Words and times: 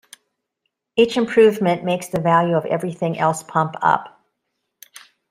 Each 0.95 1.15
improvement 1.15 1.83
makes 1.83 2.07
the 2.07 2.19
value 2.19 2.55
of 2.55 2.65
everything 2.65 3.19
else 3.19 3.43
pump 3.43 3.75
up. 3.83 4.25